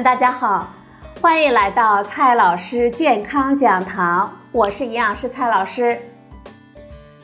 [0.00, 0.72] 大家好，
[1.20, 6.00] 欢迎来到蔡老师健康讲堂，我是营养师蔡老师。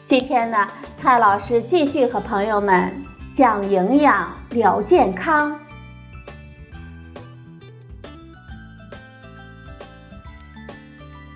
[0.06, 2.92] 今天呢，蔡老师继续和朋友们
[3.32, 5.58] 讲营养聊健康。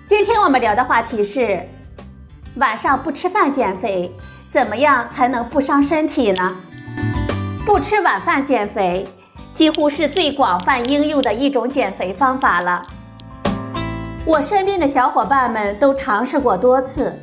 [0.05, 1.67] 今天我们聊的话题是：
[2.57, 4.13] 晚上不吃饭减肥，
[4.51, 6.55] 怎么样才能不伤身体呢？
[7.65, 9.05] 不吃晚饭减肥。
[9.53, 12.81] 几乎是最广泛应用的一种减肥方法了。
[14.25, 17.13] 我身边的小伙伴们都尝试过多次，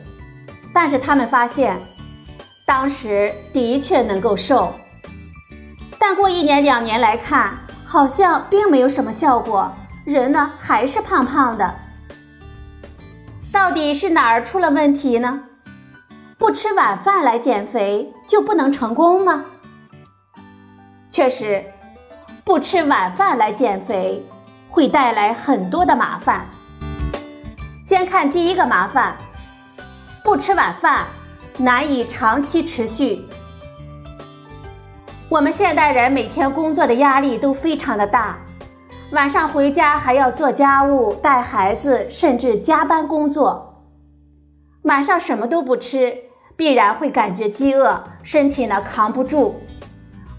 [0.73, 1.81] 但是他们发现，
[2.65, 4.73] 当时的确能够瘦，
[5.99, 9.73] 但过一年两年来看，好像并没有什么效果，
[10.05, 11.75] 人呢还是胖胖的。
[13.51, 15.41] 到底是哪儿出了问题呢？
[16.39, 19.45] 不吃晚饭来减肥就不能成功吗？
[21.09, 21.65] 确实。
[22.51, 24.27] 不吃晚饭来减肥，
[24.69, 26.45] 会带来很多的麻烦。
[27.81, 29.17] 先看第一个麻烦，
[30.25, 31.05] 不吃晚饭
[31.57, 33.25] 难以长期持续。
[35.29, 38.37] 我们现代人每天工作的压力都非常的大，
[39.13, 43.81] 晚上回家还要做家务、带孩子，甚至加班工作。
[44.83, 46.19] 晚上什么都不吃，
[46.57, 49.55] 必然会感觉饥饿，身体呢扛不住，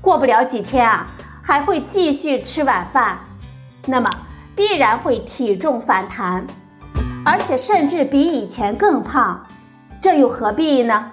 [0.02, 1.08] 过不了几天啊。
[1.52, 3.20] 还会继续吃晚饭，
[3.86, 4.10] 那么
[4.56, 6.48] 必然会体重反弹，
[7.26, 9.46] 而且甚至比以前更胖，
[10.02, 11.12] 这又何必呢？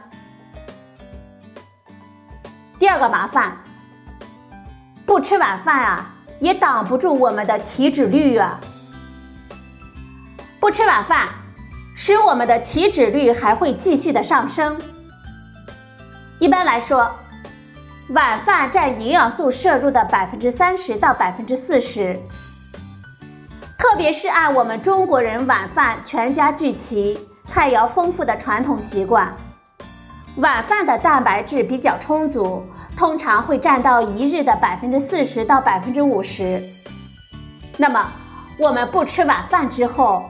[2.78, 3.56] 第二个麻烦，
[5.04, 8.60] 不吃晚饭啊，也挡不住我们的体脂率啊。
[10.60, 11.26] 不吃晚饭，
[11.96, 14.80] 使我们的体脂率还会继续的上升。
[16.38, 17.10] 一般来说。
[18.10, 22.18] 晚饭占营养素摄入的百分之三十到百分之四十，
[23.76, 29.30] 特别是按我们中国人晚饭全家聚齐、菜肴丰富的传统习惯，
[30.36, 32.64] 晚饭的蛋白质比较充足，
[32.96, 36.62] 通常会占到一日的百分之四十到百分之五十。
[37.76, 38.10] 那么
[38.58, 40.24] 我们不吃晚饭之后，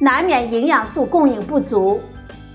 [0.00, 2.00] 难免营养素供应不足，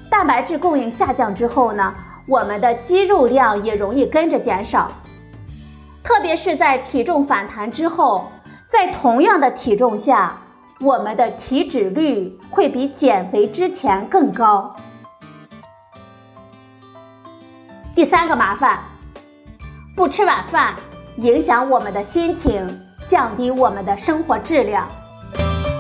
[0.10, 1.94] 蛋白质供应下降之后呢？
[2.30, 4.92] 我们的肌肉量也容易跟着减少，
[6.04, 8.32] 特别是在体重反弹之后，
[8.68, 10.38] 在同样的体重下，
[10.80, 14.76] 我们的体脂率会比减肥之前更高。
[17.96, 18.78] 第三个麻烦，
[19.96, 20.76] 不吃晚饭
[21.18, 24.88] 影响我们的心情，降低我们的生活质量。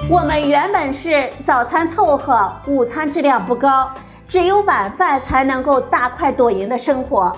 [0.09, 3.87] 我们原本是早餐凑合，午餐质量不高。
[4.29, 7.35] 只有晚饭才能够大快朵颐的生活，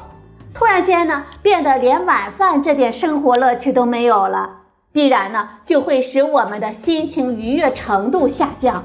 [0.53, 4.57] 突然间呢，变得连晚饭这点生活乐趣都没有了，
[4.91, 8.84] 必然呢就会使我们的心情愉悦程度下降。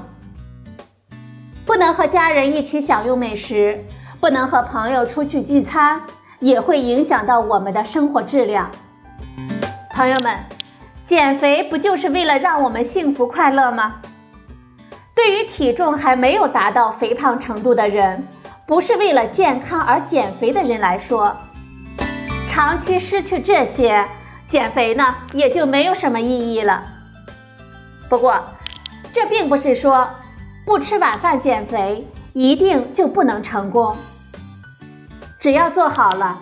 [1.65, 3.83] 不能和家人一起享用美食，
[4.21, 6.01] 不能和朋友出去聚餐，
[6.39, 8.71] 也会影响到我们的生活质量。
[9.93, 10.33] 朋友们，
[11.05, 13.95] 减肥不就是为了让我们幸福快乐吗？
[15.17, 18.27] 对于体重还没有达到肥胖程度的人，
[18.67, 21.35] 不是为了健康而减肥的人来说，
[22.47, 24.05] 长期失去这些，
[24.47, 26.83] 减肥呢也就没有什么意义了。
[28.07, 28.39] 不过，
[29.11, 30.07] 这并不是说
[30.63, 33.97] 不吃晚饭减肥一定就不能成功。
[35.39, 36.39] 只要做好了，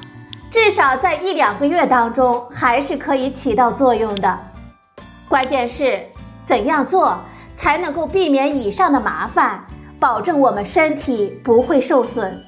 [0.51, 4.37] 至少在一两个月当中还是可以起到作用的。
[5.29, 6.03] 关键是
[6.45, 7.17] 怎样做？
[7.55, 9.65] 才能够避免以上的麻烦，
[9.99, 12.43] 保证我们身体不会受损。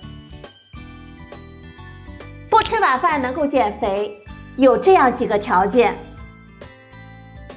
[2.50, 4.16] 不吃晚饭能够减肥，
[4.57, 5.97] 有这样几个条件。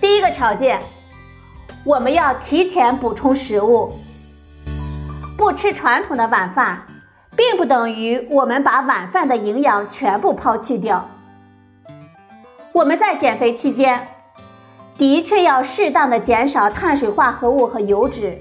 [0.00, 0.81] 第一个条件，
[1.84, 3.93] 我们要提前补充食物。
[5.37, 6.87] 不吃传统的晚饭，
[7.35, 11.08] 并不等于我们把晚饭的营养全部抛弃掉。
[12.73, 14.06] 我们在减肥期间。
[15.00, 18.37] 的确要适当的减少碳水化合物和油脂，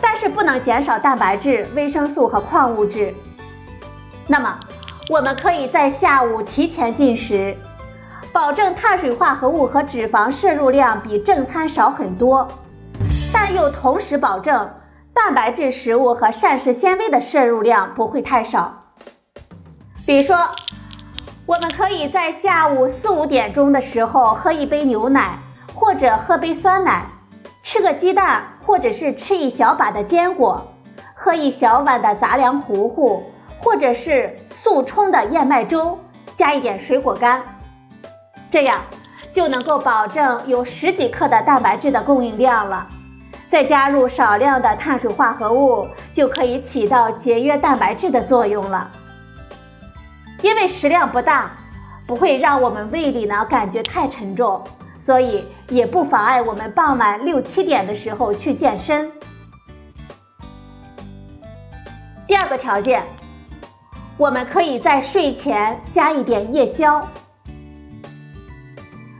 [0.00, 3.14] 但是不能减少蛋白质、维生素和矿物质。
[4.26, 4.58] 那么，
[5.08, 7.56] 我们可以在下午提前进食，
[8.32, 12.48] 保证碳水化合物和脂肪摄入量比正餐少很多，
[13.32, 14.68] 但又同时保证
[15.14, 18.82] 蛋白质食物和膳食纤维的摄入量不会太少。
[20.04, 20.36] 比如说，
[21.46, 25.38] 我们可以在下午四五点钟的时候喝一杯牛奶。
[25.84, 27.04] 或者喝杯酸奶，
[27.62, 30.66] 吃个鸡蛋，或者是吃一小把的坚果，
[31.14, 33.22] 喝一小碗的杂粮糊糊，
[33.58, 35.98] 或者是速冲的燕麦粥，
[36.34, 37.42] 加一点水果干，
[38.50, 38.80] 这样
[39.30, 42.86] 就能够保证有十几克的蛋白质的供应量了。
[43.50, 48.90] 再加入少量的碳水化合物，就可以起到节约蛋白质的作用了。
[50.40, 51.50] 因为食量不大，
[52.06, 54.64] 不会让我们胃里呢感觉太沉重，
[55.04, 59.12] 所以也不妨碍我们傍晚六七点的时候去健身。
[62.26, 63.04] 第二个条件，
[64.16, 67.06] 我们可以在睡前加一点夜宵。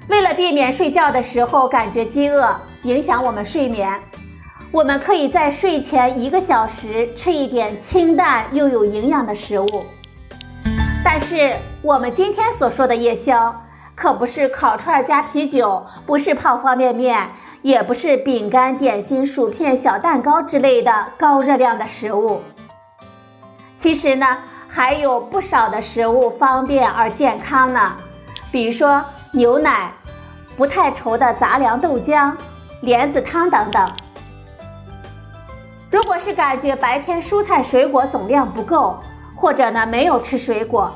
[0.08, 4.00] 为了避免睡觉的时候感觉饥饿，影响我们睡眠。
[4.72, 9.84] 我们可以在睡前一个小时吃一点清淡又有营养的食物，
[11.04, 13.54] 但是我们今天所说的夜宵，
[13.96, 17.30] 可不是烤串加啤酒，不是泡方便面，
[17.62, 22.42] 也不是饼干、点心、薯片、小蛋糕之类的高热量的食物。
[23.76, 24.38] 其实呢，
[24.68, 27.92] 还有不少的食物方便而健康呢，
[28.50, 29.92] 比如说牛奶、
[30.56, 32.32] 不太稠的杂粮豆浆、
[32.80, 33.92] 莲子汤等等。
[35.90, 38.98] 如果是感觉白天蔬菜水果总量不够，
[39.36, 40.92] 或者呢没有吃水果，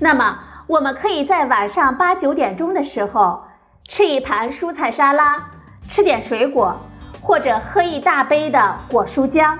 [0.00, 0.38] 那么
[0.68, 3.42] 我们可以在晚上八九点钟的时候
[3.88, 5.42] 吃一盘蔬菜沙拉，
[5.88, 6.78] 吃点水果，
[7.22, 9.56] 或者喝一大杯的果蔬浆。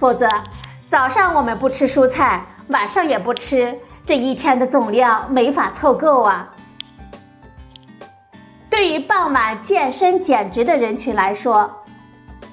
[0.00, 0.26] 否则，
[0.90, 6.48] 早上我们不吃蔬菜，晚上也不吃，这一天的总量没法凑够啊。
[8.70, 11.70] 对于傍晚健身减脂的人群来说，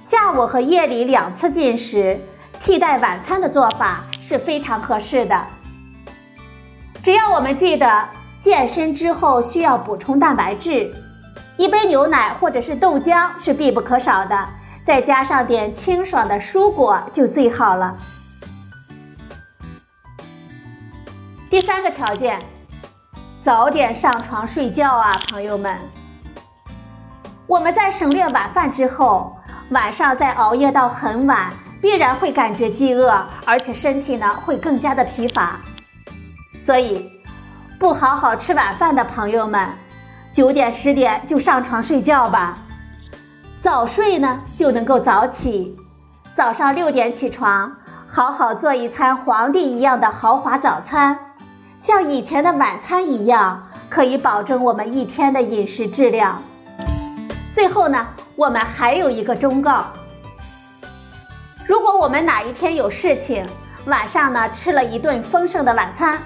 [0.02, 2.20] 下午和夜里两次进食，
[2.60, 5.42] 替代晚餐的做法是非常合适的。
[7.06, 8.04] 只要我们记得
[8.42, 10.92] 健身之后需要补充蛋白质，
[11.56, 14.50] 一杯牛奶或者是豆浆是必不可少的，
[14.84, 17.96] 再加上点清爽的蔬果就最好了。
[21.48, 22.42] 第三个条件，
[23.44, 25.80] 早点上床睡觉啊，朋友们。
[27.46, 29.32] 我们在省略晚饭之后。
[29.70, 33.12] 晚上再熬夜到很晚，必然会感觉饥饿，
[33.46, 35.60] 而且身体呢会更加的疲乏。
[36.66, 37.12] 所以，
[37.78, 39.70] 不好好吃晚饭的朋友们，
[40.32, 42.58] 九点十点就上床睡觉吧。
[43.62, 45.78] 早睡呢就能够早起，
[46.34, 47.72] 早上六点起床，
[48.08, 51.16] 好好做一餐皇帝一样的豪华早餐，
[51.78, 56.42] 像以前的晚餐一样，可以保证我们一天的饮食质量。
[57.52, 58.08] 最后呢。
[58.36, 59.86] 我们还有一个忠告：
[61.66, 63.42] 如果我们哪一天有事情，
[63.86, 66.20] 晚上呢吃了一顿丰盛的晚餐，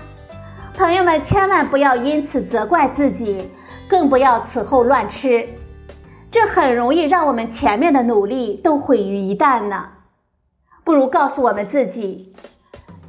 [0.79, 3.51] 朋友们千万不要因此责怪自己，
[3.85, 5.45] 更不要此后乱吃，
[6.31, 9.89] 这很容易让我们前面的努力都毁于一旦呢。
[10.85, 12.33] 不如告诉我们自己，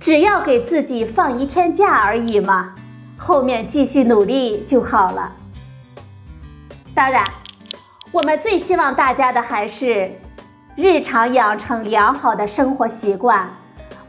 [0.01, 2.75] 只要给自己放一天假而已嘛，
[3.17, 5.33] 后面继续努力就好了。
[6.93, 7.23] 当然。
[8.11, 10.11] 我们最希望大家的还是
[10.75, 13.49] 日常养成良好的生活习惯，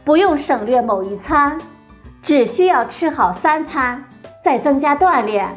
[0.04, 1.56] 不用省略某一餐，
[2.22, 4.04] 只需要吃好三餐，
[4.44, 5.48] 再增加锻炼，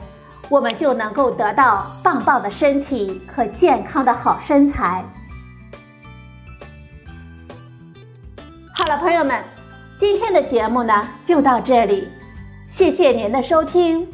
[0.49, 5.05] 我们就能够得到棒棒的身体和健康的好身材。
[8.73, 9.43] 好了，朋友们，
[9.97, 12.07] 今天的节目呢就到这里，
[12.67, 14.07] 谢谢您的收听，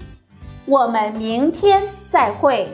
[0.65, 2.69] 我们明天再会。